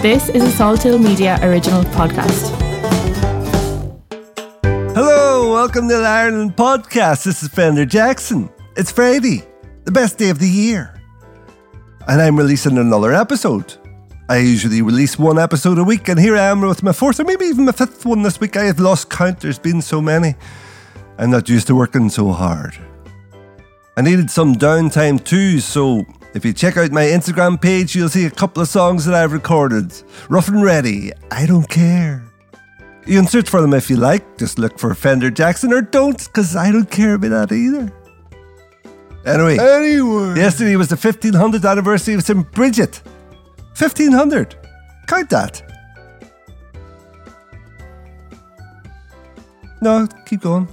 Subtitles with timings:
[0.00, 2.54] This is a Saltill Media original podcast.
[4.94, 7.24] Hello, welcome to the Ireland podcast.
[7.24, 8.48] This is Fender Jackson.
[8.76, 9.42] It's Friday,
[9.84, 10.98] the best day of the year.
[12.06, 13.74] And I'm releasing another episode.
[14.30, 17.24] I usually release one episode a week, and here I am with my fourth or
[17.24, 18.56] maybe even my fifth one this week.
[18.56, 20.36] I have lost count, there's been so many.
[21.18, 22.78] I'm not used to working so hard.
[23.96, 28.26] I needed some downtime too, so if you check out my Instagram page, you'll see
[28.26, 29.92] a couple of songs that I've recorded.
[30.28, 32.24] Rough and Ready, I Don't Care.
[33.06, 36.18] You can search for them if you like, just look for Fender Jackson or don't,
[36.26, 37.92] because I don't care about that either.
[39.24, 40.36] Anyway, Anyway.
[40.38, 42.50] yesterday was the 1500th anniversary of St.
[42.52, 42.96] Brigid.
[43.76, 44.56] 1500.
[45.06, 45.62] Count that.
[49.80, 50.68] No, keep going.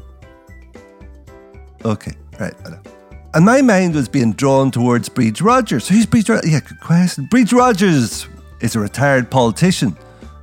[1.86, 2.54] Okay, right.
[3.36, 5.90] And my mind was being drawn towards Bríd Rodgers.
[5.90, 6.50] Who's Bríd Rodgers?
[6.50, 7.28] Yeah, good question.
[7.28, 8.30] Bríd Rodgers
[8.62, 9.98] is a retired politician.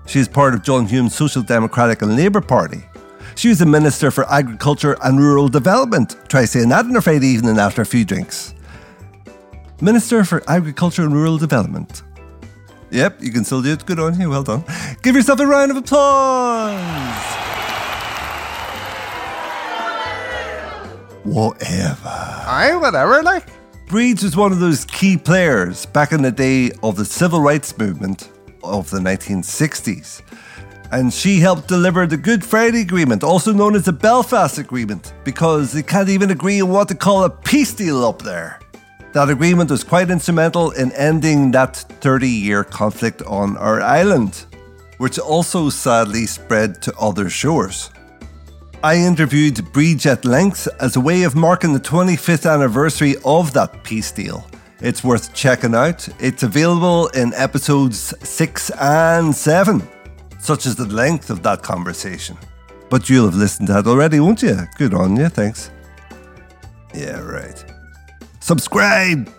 [0.06, 2.84] She is part of John Hume's Social Democratic and Labour Party.
[3.34, 6.16] She was the Minister for Agriculture and Rural Development.
[6.28, 8.52] Try saying that on a Friday evening after a few drinks.
[9.80, 12.02] Minister for Agriculture and Rural Development.
[12.90, 13.86] Yep, you can still do it.
[13.86, 14.28] Good on you.
[14.28, 14.64] Well done.
[15.02, 17.41] Give yourself a round of applause.
[21.24, 22.08] Whatever.
[22.08, 23.46] Aye, whatever, like.
[23.86, 27.76] Breeds was one of those key players back in the day of the civil rights
[27.76, 28.30] movement
[28.64, 30.22] of the 1960s.
[30.90, 35.72] And she helped deliver the Good Friday Agreement, also known as the Belfast Agreement, because
[35.72, 38.60] they can't even agree on what to call a peace deal up there.
[39.12, 44.46] That agreement was quite instrumental in ending that 30 year conflict on our island,
[44.98, 47.90] which also sadly spread to other shores.
[48.84, 53.84] I interviewed Bríd at length as a way of marking the 25th anniversary of that
[53.84, 54.44] peace deal.
[54.80, 56.08] It's worth checking out.
[56.18, 59.88] It's available in episodes 6 and 7,
[60.40, 62.36] such as the length of that conversation.
[62.90, 64.58] But you'll have listened to that already, won't you?
[64.76, 65.70] Good on you, thanks.
[66.92, 67.64] Yeah, right.
[68.40, 69.30] Subscribe!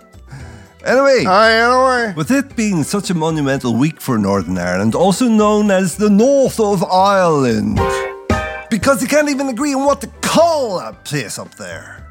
[0.85, 2.13] Anyway, Aye, anyway.
[2.15, 6.59] with it being such a monumental week for Northern Ireland, also known as the North
[6.59, 7.79] of Ireland,
[8.73, 12.09] because they can't even agree on what to call that place up there.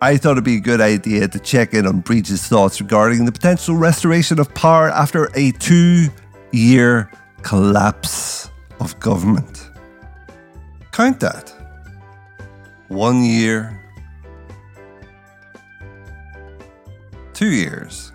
[0.00, 3.32] I thought it'd be a good idea to check in on Bríd's thoughts regarding the
[3.32, 6.06] potential restoration of power after a two
[6.52, 7.10] year
[7.42, 8.48] collapse
[8.78, 9.70] of government.
[10.92, 11.52] Count that.
[12.86, 13.82] One year.
[17.34, 18.12] Two years.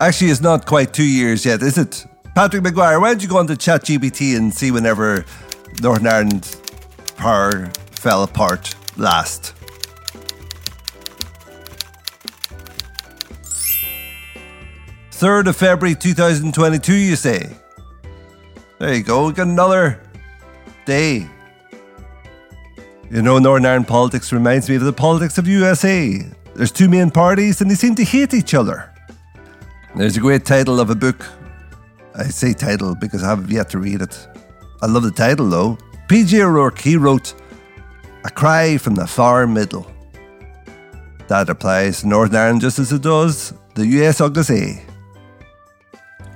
[0.00, 2.06] Actually, it's not quite two years yet, is it?
[2.34, 5.26] Patrick McGuire, why don't you go on to ChatGPT and see whenever
[5.80, 6.56] Northern Ireland
[7.16, 9.54] power fell apart last?
[15.10, 17.56] Third of February 2022, you say?
[18.78, 20.00] There you go, we got another
[20.84, 21.28] day.
[23.10, 26.20] You know, Northern Ireland politics reminds me of the politics of USA.
[26.54, 28.90] There's two main parties and they seem to hate each other.
[29.96, 31.24] There's a great title of a book.
[32.16, 34.26] I say title because I have yet to read it.
[34.84, 35.78] I love the title though.
[36.08, 36.42] P.J.
[36.42, 37.32] O'Rourke, he wrote
[38.24, 39.90] A Cry from the Far Middle.
[41.28, 44.50] That applies to Northern Ireland just as it does the US August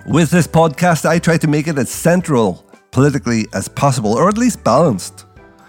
[0.07, 4.39] With this podcast, I try to make it as central politically as possible, or at
[4.39, 5.27] least balanced.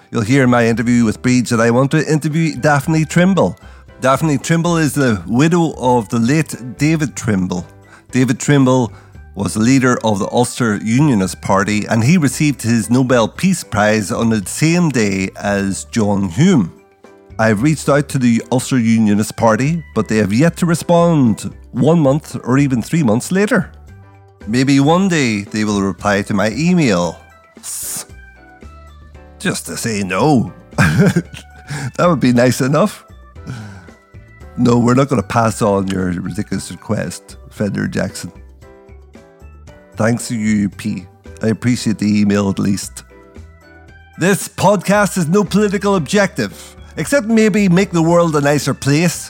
[0.09, 3.57] You'll hear in my interview with Bríd that I want to interview Daphne Trimble.
[3.99, 7.67] Daphne Trimble is the widow of the late David Trimble.
[8.11, 8.93] David Trimble
[9.39, 14.29] was leader of the Ulster Unionist Party and he received his Nobel Peace Prize on
[14.29, 16.83] the same day as John Hume.
[17.39, 22.01] I've reached out to the Ulster Unionist Party, but they have yet to respond one
[22.01, 23.71] month or even three months later.
[24.45, 27.17] Maybe one day they will reply to my email.
[29.39, 30.53] Just to say no.
[30.75, 33.05] that would be nice enough.
[34.57, 38.33] No, we're not going to pass on your ridiculous request, Fender Jackson.
[39.99, 41.05] Thanks to you, P.
[41.41, 43.03] I appreciate the email at least.
[44.17, 49.29] This podcast has no political objective, except maybe make the world a nicer place.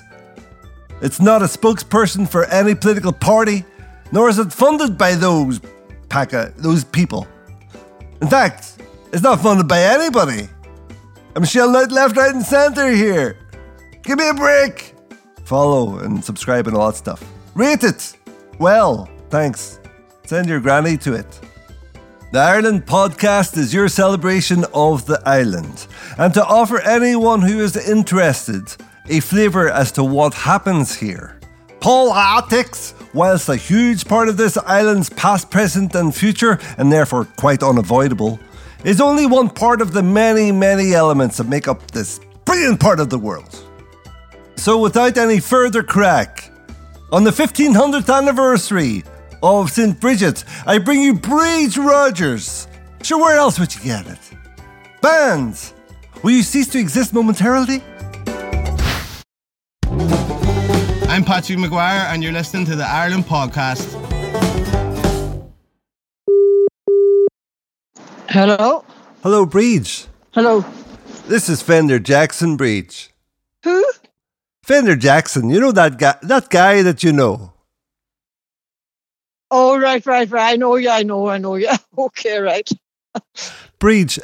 [1.01, 3.65] It's not a spokesperson for any political party,
[4.11, 5.59] nor is it funded by those
[6.07, 7.27] pack of, those people.
[8.21, 8.79] In fact,
[9.11, 10.47] it's not funded by anybody.
[11.35, 13.39] I'm shelling out left, right, and centre here.
[14.03, 14.93] Give me a break.
[15.45, 17.23] Follow and subscribe and all that stuff.
[17.55, 18.15] Rate it.
[18.59, 19.78] Well, thanks.
[20.29, 21.39] Send your granny to it.
[22.31, 25.87] The Ireland podcast is your celebration of the island,
[26.19, 28.71] and to offer anyone who is interested
[29.07, 31.39] a flavour as to what happens here.
[31.79, 37.63] Politics whilst a huge part of this island's past, present, and future, and therefore quite
[37.63, 38.39] unavoidable,
[38.83, 42.99] is only one part of the many, many elements that make up this brilliant part
[42.99, 43.63] of the world.
[44.57, 46.51] So, without any further crack,
[47.11, 49.03] on the 1500th anniversary
[49.41, 49.99] of St.
[49.99, 52.67] Brigid, I bring you Bríd Rodgers.
[53.03, 54.19] Sure, where else would you get it?
[55.01, 55.73] Bands,
[56.23, 57.81] will you cease to exist momentarily?
[61.09, 63.87] I'm Patrick McGuire, and you're listening to the Ireland Podcast.
[68.29, 68.85] Hello.
[69.23, 70.07] Hello, Bríd.
[70.33, 70.63] Hello.
[71.27, 73.09] This is Fender Jackson Bríd.
[73.63, 73.83] Who?
[74.63, 77.53] Fender Jackson, you know that guy, that guy that you know.
[79.51, 80.53] Oh, right, right, right.
[80.53, 80.89] I know you.
[80.89, 81.27] I know.
[81.27, 81.69] I know you.
[81.97, 82.69] Okay, right.
[83.79, 84.19] Bríd,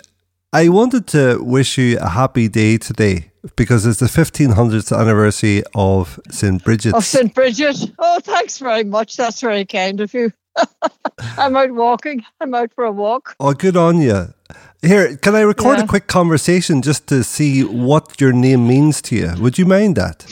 [0.53, 6.19] I wanted to wish you a happy day today because it's the 1500th anniversary of
[6.31, 6.63] St.
[6.63, 6.93] Brigid's.
[6.93, 7.33] Of St.
[7.33, 7.93] Brigid.
[7.99, 9.17] Oh, thanks very much.
[9.17, 10.31] That's very kind of you.
[11.37, 12.23] I'm out walking.
[12.39, 13.35] I'm out for a walk.
[13.39, 14.33] Oh, good on you.
[14.81, 15.83] Here, can I record Yeah.
[15.83, 19.33] a quick conversation just to see what your name means to you?
[19.39, 20.25] Would you mind that?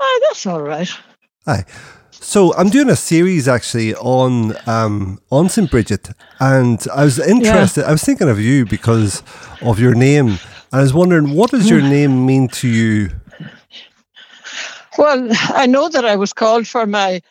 [0.00, 0.90] Oh, that's all right.
[1.46, 1.64] Aye.
[2.22, 7.84] So I'm doing a series actually on um, on St Brigid, and I was interested.
[7.84, 9.24] I was thinking of you because
[9.60, 10.28] of your name.
[10.28, 10.40] and
[10.72, 13.10] I was wondering, what does your name mean to you?
[14.96, 17.22] Well, I know that I was called for my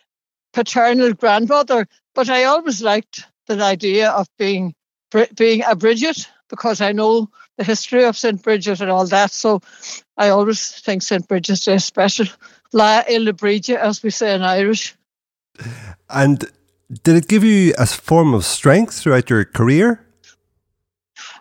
[0.51, 4.75] paternal grandmother, but I always liked the idea of being
[5.37, 7.29] being a Bridget because I know
[7.61, 8.41] the history of St.
[8.41, 9.31] Brigid and all that.
[9.31, 9.61] So
[10.17, 11.27] I always think St.
[11.27, 12.25] Brigid's Day is special.
[12.73, 14.95] Lá Fhéile Bríde, as we say in Irish.
[16.09, 16.39] And
[17.03, 20.03] did it give you a form of strength throughout your career?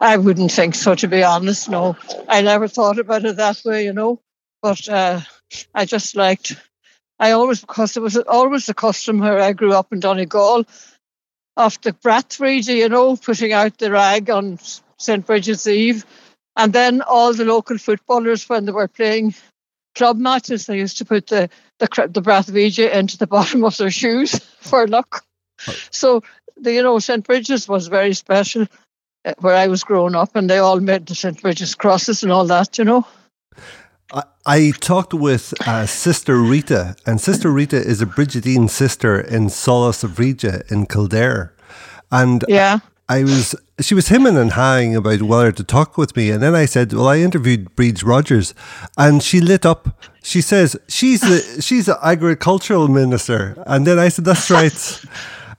[0.00, 1.70] I wouldn't think so, to be honest.
[1.70, 1.96] No,
[2.28, 4.20] I never thought about it that way, you know.
[4.60, 5.20] But uh,
[5.74, 6.56] I just liked,
[7.18, 10.66] I always, because it was always the custom where I grew up in Donegal,
[11.56, 14.58] of the Brat Bhríde, you know, putting out the rag on
[15.00, 15.26] St.
[15.26, 16.04] Brigid's Eve.
[16.56, 19.34] And then all the local footballers, when they were playing
[19.94, 21.48] club matches, they used to put the,
[21.78, 25.24] the, the Brat Bhríde into the bottom of their shoes for luck.
[25.90, 26.22] So,
[26.56, 27.26] the, you know, St.
[27.26, 28.66] Brigid's was very special
[29.24, 31.40] uh, where I was growing up, and they all made the St.
[31.40, 33.06] Brigid's crosses and all that, you know.
[34.12, 39.46] I, I talked with uh, Sister Rita, and Sister Rita is a Brigidine sister in
[39.46, 41.54] Solas Bhríde in Kildare.
[42.10, 42.80] And Yeah.
[43.16, 46.54] I was she was hemming and hawing about whether to talk with me, and then
[46.54, 48.54] I said, "Well, I interviewed Breeds Rodgers,"
[48.96, 49.82] and she lit up.
[50.22, 54.80] She says she's the she's the agricultural minister, and then I said, "That's right."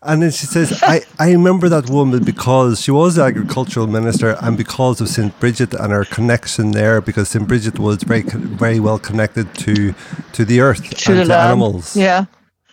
[0.04, 4.36] And then she says, I, I remember that woman because she was the agricultural minister
[4.42, 5.32] and because of St.
[5.40, 7.48] Brigid and her connection there, because St.
[7.48, 8.24] Brigid was very
[8.64, 9.94] very well connected to
[10.34, 11.48] to the earth To and the to lamb.
[11.52, 11.96] animals.
[11.96, 12.26] Yeah.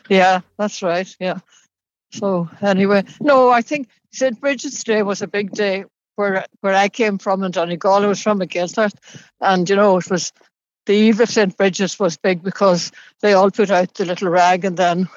[0.08, 1.08] Yeah, that's right.
[1.20, 1.40] Yeah.
[2.10, 4.40] So anyway, no, I think St.
[4.40, 5.84] Brigid's Day was a big day
[6.16, 8.04] where where I came from in Donegal.
[8.04, 8.92] I was from McGiltart,
[9.40, 10.32] and you know it was
[10.86, 11.56] the eve of St.
[11.56, 15.08] Brigid's was big because they all put out the little rag, and then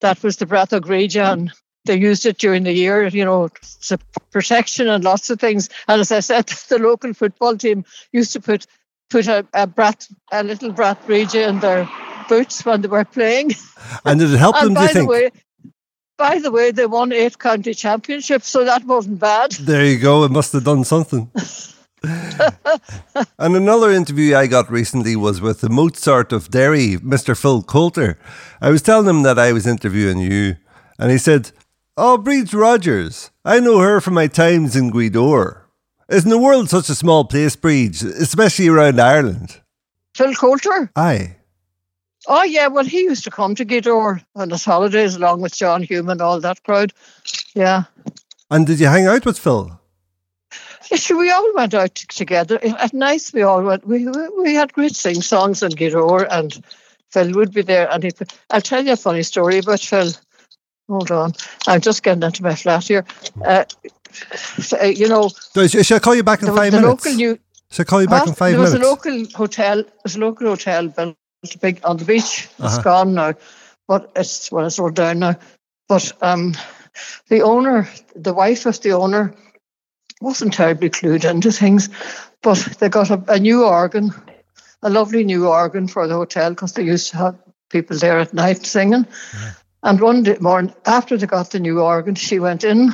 [0.00, 1.52] that was the Breath of Greja, and
[1.84, 3.06] they used it during the year.
[3.08, 3.98] You know, it's a
[4.30, 5.68] protection and lots of things.
[5.88, 8.66] And as I said, the local football team used to put
[9.10, 11.88] put a, a brat a little Brat Bhríde in their
[12.28, 13.52] boots when they were playing.
[14.04, 15.30] And did it help them, And do you by the way,
[16.18, 19.52] by the way, they won eight county championships, so that wasn't bad.
[19.60, 20.24] There you go.
[20.24, 21.30] It must have done something.
[22.02, 27.36] and another interview I got recently was with the Mozart of Derry, Mr.
[27.36, 28.18] Phil Coulter.
[28.60, 30.56] I was telling him that I was interviewing you,
[30.98, 31.52] and he said,
[31.96, 33.30] Oh, Breeds Rodgers.
[33.44, 35.62] I know her from my times in Gweedore.
[36.08, 39.60] Isn't the world such a small place, Breeds, especially around Ireland?
[40.14, 40.90] Phil Coulter.
[40.94, 41.37] Aye.
[42.30, 45.82] Oh yeah, well he used to come to Gweedore on his holidays along with John
[45.82, 46.92] Hume and all that crowd.
[47.54, 47.84] Yeah.
[48.50, 49.80] And did you hang out with Phil?
[50.90, 52.58] Yes, we all went out together.
[52.62, 54.06] At night we all went we
[54.42, 56.62] we had great sing songs in Gweedore and
[57.10, 58.10] Phil would be there and he
[58.50, 60.10] I'll tell you a funny story about Phil.
[60.88, 61.32] Hold on.
[61.66, 63.04] I'm just getting into my flat here.
[63.44, 63.64] Uh,
[64.80, 66.88] uh, you know, So Shall I call you back in five minutes?
[66.88, 67.38] local new
[67.78, 68.30] I call you back Huh?
[68.30, 69.76] in five there was a local hotel.
[69.82, 71.16] There was a local hotel built
[71.60, 72.48] big on the beach.
[72.58, 72.82] It's Uh-huh.
[72.82, 73.34] gone now,
[73.86, 75.36] but it's well, it's all down now.
[75.88, 76.54] But um,
[77.28, 79.34] the owner, the wife of the owner,
[80.20, 81.88] wasn't terribly clued into things,
[82.42, 84.12] but they got a, a new organ,
[84.82, 87.38] a lovely new organ for the hotel because they used to have
[87.70, 89.06] people there at night singing.
[89.82, 92.92] And one day morning, after they got the new organ, she went in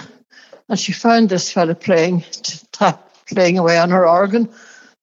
[0.68, 2.24] and she found this fella playing,
[2.72, 4.50] tap, playing away on her organ.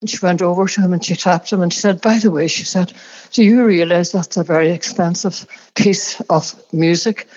[0.02, 2.32] And she went over to him and she tapped him and she said, By the
[2.32, 2.92] way, she said,
[3.32, 7.28] Do you realize that's a very expensive piece of music?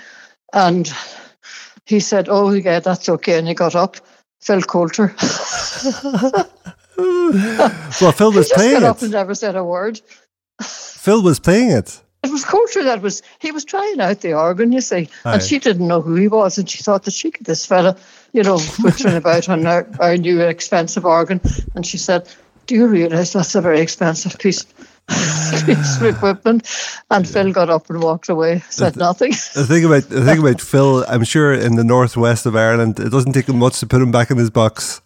[0.52, 0.90] And
[1.84, 3.38] he said, Oh, yeah, that's okay.
[3.38, 3.96] And he got up.
[4.40, 5.14] Phil Coulter.
[6.96, 10.00] well, Phil was he just playing got up and never said a word.
[10.60, 12.00] Phil was playing it.
[12.22, 15.10] It was Coulter that was, he was trying out the organ, you see.
[15.26, 15.34] Aye.
[15.34, 16.56] And she didn't know who he was.
[16.56, 17.96] And she thought that she could, this fella,
[18.32, 21.42] you know, twittering about on our, our new expensive organ.
[21.74, 22.26] And she said,
[22.66, 24.62] Do you realise that's a very expensive piece,
[25.08, 26.06] piece of ah.
[26.06, 26.68] equipment?
[27.10, 29.32] And Phil got up and walked away, said nothing.
[29.54, 33.10] The thing about the thing about Phil, I'm sure in the northwest of Ireland, it
[33.10, 35.00] doesn't take him much to put him back in his box.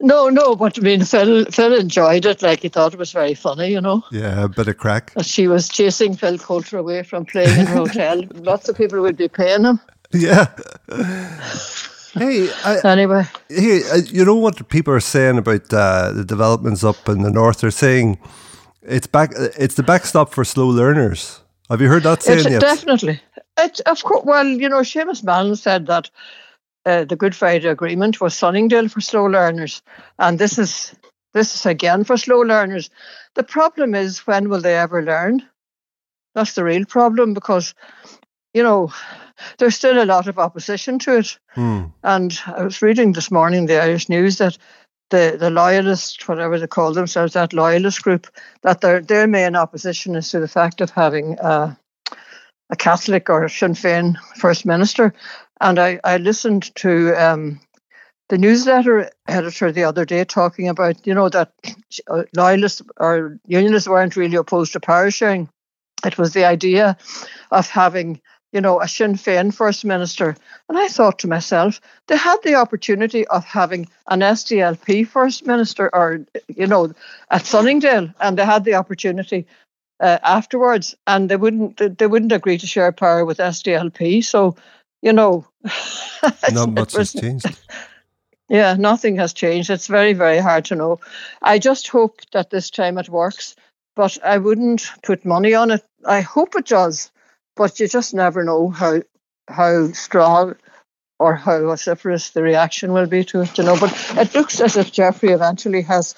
[0.00, 2.40] No, no, but I mean, Phil, Phil enjoyed it.
[2.40, 4.04] Like he thought it was very funny, you know.
[4.12, 5.12] Yeah, a bit of crack.
[5.22, 8.22] She was chasing Phil Coulter away from playing in a hotel.
[8.34, 9.80] Lots of people would be paying him.
[10.12, 10.46] Yeah.
[12.14, 17.08] Hey, I, Anyway, hey, you know what people are saying about uh, the developments up
[17.08, 17.60] in the north?
[17.60, 18.18] They're saying
[18.82, 19.32] it's back.
[19.36, 21.40] It's the backstop for slow learners.
[21.68, 22.60] Have you heard that saying it's yet?
[22.60, 23.20] definitely.
[23.58, 26.10] It's of course, well, you know, Seamus Mallon said that
[26.86, 29.82] uh, the Good Friday Agreement was Sunningdale for slow learners,
[30.18, 30.94] and this is
[31.34, 32.88] this is again for slow learners.
[33.34, 35.42] The problem is, when will they ever learn?
[36.34, 37.74] That's the real problem because,
[38.54, 38.92] you know,
[39.58, 41.38] there's still a lot of opposition to it.
[41.50, 41.84] Hmm.
[42.02, 44.58] And I was reading this morning the Irish News that
[45.10, 48.26] the, the loyalist, whatever they call themselves, that loyalist group,
[48.62, 51.74] that their their main opposition is to the fact of having uh,
[52.70, 55.14] a Catholic or Sinn Féin First Minister.
[55.60, 57.60] And I, I listened to um,
[58.28, 61.52] the newsletter editor the other day talking about, you know, that
[62.36, 65.48] loyalists or unionists weren't really opposed to power sharing.
[66.04, 66.96] It was the idea
[67.50, 68.20] of having,
[68.52, 70.36] you know, a Sinn Féin First Minister.
[70.68, 75.90] And I thought to myself, they had the opportunity of having an SDLP First Minister
[75.94, 76.92] or, you know,
[77.30, 79.46] at Sunningdale, and they had the opportunity
[80.00, 84.24] uh, afterwards, and they wouldn't they wouldn't agree to share power with SDLP.
[84.24, 84.56] So,
[85.02, 85.46] you know,
[86.52, 87.46] Not much has changed.
[88.48, 89.70] yeah, nothing has changed.
[89.70, 91.00] It's very, very hard to know.
[91.42, 93.56] I just hope that this time it works,
[93.96, 95.84] but I wouldn't put money on it.
[96.06, 97.10] I hope it does,
[97.58, 99.02] but you just never know how
[99.48, 100.54] how strong
[101.18, 103.78] or how vociferous the reaction will be to it, you know.
[103.78, 106.14] But it looks as if Jeffrey eventually has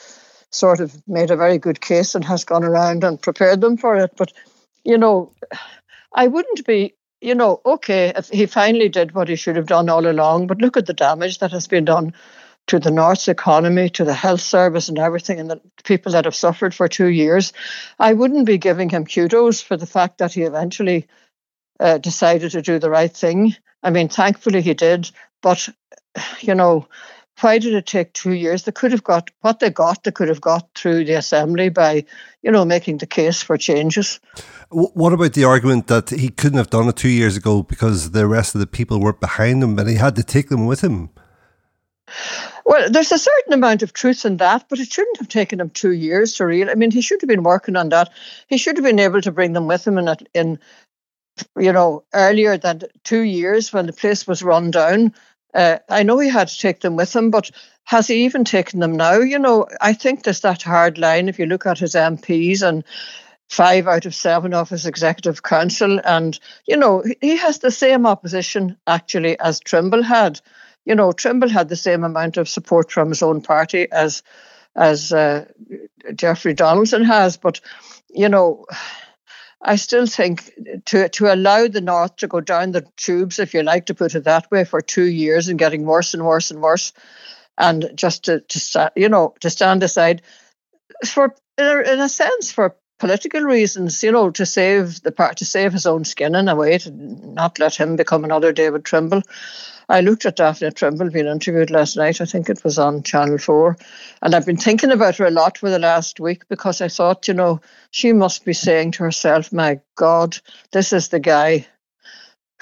[0.50, 3.97] sort of made a very good case and has gone around and prepared them for
[3.97, 4.12] it.
[4.16, 4.32] But,
[4.85, 5.32] you know,
[6.14, 9.88] I wouldn't be, you know, okay, if he finally did what he should have done
[9.88, 12.12] all along, but look at the damage that has been done
[12.66, 16.35] to the North's economy, to the health service and everything, and the people that have
[16.35, 17.52] suffered for two years.
[17.99, 21.09] I wouldn't be giving him kudos for the fact that he eventually
[21.80, 23.56] uh, decided to do the right thing.
[23.82, 25.10] I mean, thankfully he did,
[25.42, 25.68] but,
[26.40, 26.87] you know,
[27.40, 28.64] why did it take two years?
[28.64, 32.04] They could have got what they got, they could have got through the assembly by,
[32.42, 34.20] you know, making the case for changes.
[34.68, 38.26] What about the argument that he couldn't have done it two years ago because the
[38.26, 41.10] rest of the people weren't behind him and he had to take them with him?
[42.66, 45.70] Well, there's a certain amount of truth in that, but it shouldn't have taken him
[45.70, 46.70] two years to real.
[46.70, 48.10] I mean, he should have been working on that.
[48.49, 50.58] He should have been able to bring them with him in, in
[51.59, 55.14] you know, earlier than two years when the place was run down.
[55.52, 57.50] Uh, I know he had to take them with him, but
[57.85, 59.14] has he even taken them now?
[59.18, 62.85] You know, I think there's that hard line if you look at his MPs and
[63.49, 68.06] five out of seven of his executive council, and you know, he- has the same
[68.06, 70.40] opposition actually as Trimble had.
[70.85, 74.23] You know, Trimble had the same amount of support from his own party as
[74.76, 75.47] as uh,
[76.14, 77.61] Jeffrey Donaldson has, but
[78.09, 78.66] you know.
[79.62, 80.52] I still think
[80.87, 84.14] to to allow the North to go down the tubes, if you like to put
[84.14, 86.93] it that way, for two years and getting worse and worse and worse,
[87.59, 90.23] and just to to you know to stand aside
[91.07, 95.38] for in a, in a sense for political reasons, you know, to save the part
[95.38, 98.85] to save his own skin in a way, to not let him become another David
[98.85, 99.23] Trimble.
[99.90, 102.20] I looked at Daphne Trimble being interviewed last night.
[102.20, 103.76] I think it was on Channel 4.
[104.23, 107.26] And I've been thinking about her a lot for the last week because I thought,
[107.26, 110.38] you know, she must be saying to herself, my God,
[110.70, 111.66] this is the guy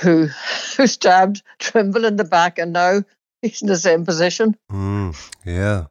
[0.00, 0.28] who
[0.76, 3.02] who stabbed Trimble in the back and now
[3.42, 4.56] he's in the same position.
[4.72, 5.84] Mm, yeah.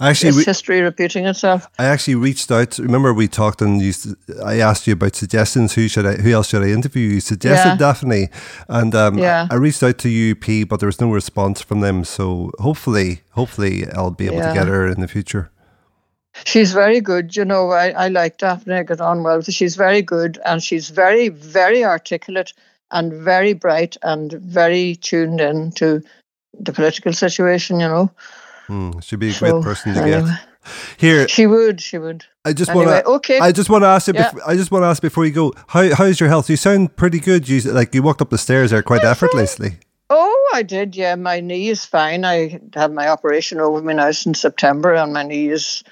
[0.00, 1.68] I actually, re- history repeating itself?
[1.78, 2.78] I actually reached out.
[2.78, 3.92] Remember, we talked and you,
[4.44, 5.74] I asked you about suggestions.
[5.74, 6.14] Who should I?
[6.14, 7.08] Who else should I interview?
[7.08, 7.76] You suggested Yeah.
[7.76, 8.28] Daphne,
[8.68, 9.46] and um, Yeah.
[9.50, 12.04] I reached out to UP, but there was no response from them.
[12.04, 15.50] So hopefully, hopefully, I'll be able to get her in the future.
[16.44, 17.36] She's very good.
[17.36, 18.74] You know, I, I like Daphne.
[18.74, 19.40] I get on well.
[19.42, 22.52] She's very good and she's very, very articulate
[22.90, 26.02] and very bright and very tuned in to
[26.58, 28.10] the political situation, you know.
[28.66, 30.22] Hmm, she'd be a great So, person to anyway.
[30.22, 30.38] get.
[30.96, 32.24] Here, She would, she would.
[32.46, 33.10] I just Anyway, want to.
[33.12, 33.38] okay.
[33.38, 34.14] I just want to ask you.
[34.14, 34.30] Yeah.
[34.30, 35.52] Bef- I just want to ask before you go.
[35.68, 36.48] How how's your health?
[36.48, 37.46] You sound pretty good.
[37.48, 39.76] You like you walked up the stairs there quite effortlessly.
[40.08, 41.16] Oh, I did, yeah.
[41.16, 42.24] My knee is fine.
[42.24, 45.82] I had my operation over my house in September and my knee is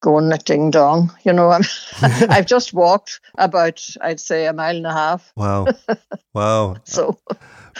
[0.00, 1.12] going like ding dong.
[1.24, 1.62] You know, I'm,
[2.02, 5.32] I've just walked about, I'd say, a mile and a half.
[5.36, 5.66] Wow,
[6.34, 7.18] wow, So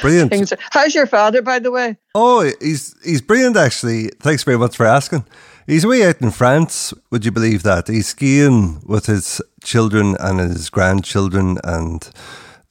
[0.00, 0.52] brilliant.
[0.52, 1.96] are, how's your father, by the way?
[2.14, 4.08] Oh, he's he's brilliant actually.
[4.20, 5.24] Thanks very much for asking.
[5.66, 6.94] He's way out in France.
[7.10, 7.88] Would you believe that?
[7.88, 12.08] He's skiing with his children and his grandchildren and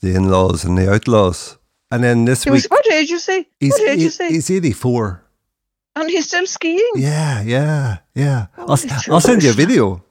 [0.01, 1.57] the in-laws and the outlaws.
[1.91, 3.47] And then this He week was, what age you say?
[3.59, 4.29] he's What age you say?
[4.29, 5.23] he's eighty-four.
[6.01, 6.91] And he's still skiing.
[6.95, 8.47] Yeah, yeah, yeah.
[8.57, 8.77] I'll,
[9.09, 10.03] I'll send you a video.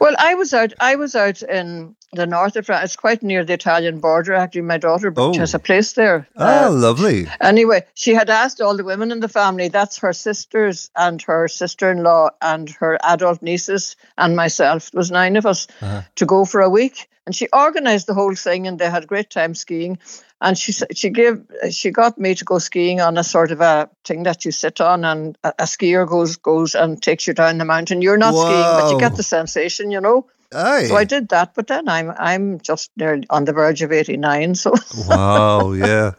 [0.00, 0.72] Well, I was out.
[0.80, 2.84] I was out in the north of France.
[2.84, 4.32] It's quite near the Italian border.
[4.34, 5.36] Actually, my daughter Oh.
[5.38, 6.26] has a place there.
[6.36, 7.26] Ah, Uh, lovely.
[7.40, 11.46] Anyway, she had asked all the women in the family, that's her sisters and her
[11.48, 16.02] sister in law and her adult nieces and myself, it was nine of us, Uh-huh.
[16.16, 17.08] to go for a week.
[17.26, 19.98] And she organized the whole thing and they had a great time skiing.
[20.40, 23.90] And she she gave she got me to go skiing on a sort of a
[24.04, 27.58] thing that you sit on and a, a skier goes goes and takes you down
[27.58, 28.00] the mountain.
[28.00, 30.26] You're not skiing, but you get the sensation, you know.
[30.52, 30.86] Aye.
[30.86, 34.16] So I did that, but then I'm I'm just near on the verge of eighty
[34.16, 34.54] nine.
[34.54, 34.74] So
[35.06, 36.12] wow, yeah.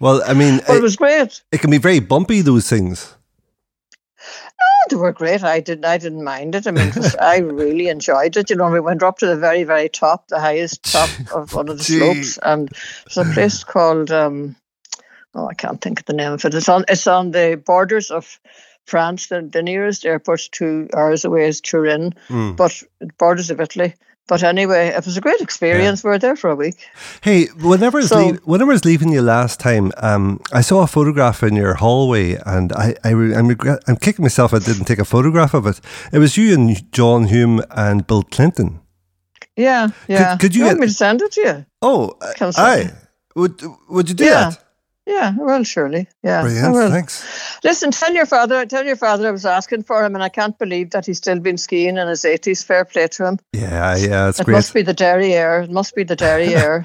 [0.00, 1.42] Well, I mean, it it, was great.
[1.50, 3.14] it can be very bumpy, those things.
[4.88, 5.42] They were great.
[5.44, 5.84] I didn't.
[5.84, 6.66] I didn't mind it.
[6.66, 8.50] I mean, I really enjoyed it.
[8.50, 11.68] You know, we went up to the very, very top, the highest top of one
[11.68, 11.98] of the Gee.
[11.98, 12.70] slopes, and
[13.06, 14.10] it's a place called.
[14.10, 14.56] Um,
[15.34, 16.54] oh, I can't think of the name of it.
[16.54, 16.84] It's on.
[16.88, 18.40] It's on the borders of
[18.86, 19.26] France.
[19.26, 22.56] The, the nearest airport two hours away is Turin, Mm.
[22.56, 22.82] but
[23.18, 23.94] borders of Italy.
[24.30, 26.04] But anyway, it was a great experience.
[26.04, 26.76] We were there for a week.
[27.20, 30.60] Hey, whenever I was, So- leave, whenever I was leaving you last time, um, I
[30.62, 34.54] saw a photograph in your hallway, and I, I re- I'm, regret, I'm kicking myself
[34.54, 35.80] I didn't take a photograph of it.
[36.12, 38.78] It was you and John Hume and Bill Clinton.
[39.56, 40.36] Yeah, yeah.
[40.38, 41.66] could you want get- me to send it to you?
[41.82, 42.90] Oh, Can aye.
[43.34, 44.50] Would would you do Yeah.
[44.50, 44.64] that?
[45.10, 46.06] Yeah, well, surely.
[46.22, 46.42] Yeah.
[46.42, 46.88] Brilliant, will.
[46.90, 47.24] thanks.
[47.64, 50.56] Listen, tell your father, tell your father I was asking for him, and I can't
[50.56, 52.64] believe that he's still been skiing in his 80s.
[52.64, 53.38] Fair play to him.
[53.52, 54.54] Yeah, yeah, it's It great.
[54.54, 55.62] must be the dairy air.
[55.62, 56.84] It must be the dairy air.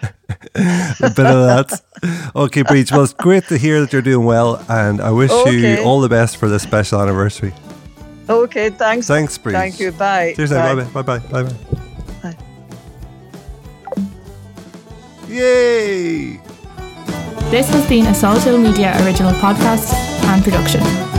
[0.55, 1.81] a bit of that.
[2.35, 2.91] Okay, Bríd.
[2.91, 6.09] Well, it's great to hear that you're doing well, and I wish you all the
[6.09, 7.53] best for this special anniversary.
[8.27, 9.05] Okay, thanks.
[9.07, 9.51] Thanks, Bríd.
[9.51, 9.91] Thank you.
[9.91, 10.33] Bye.
[10.35, 10.49] Cheers.
[10.49, 10.83] Bye bye.
[10.85, 11.43] Bye bye.
[11.43, 11.53] Bye
[12.23, 12.37] Bye.
[15.27, 16.39] Yay!
[17.51, 19.93] This has been a Salto Media original podcast
[20.25, 21.14] and production.